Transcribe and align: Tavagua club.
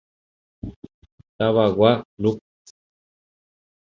Tavagua 1.37 1.95
club. 2.17 2.39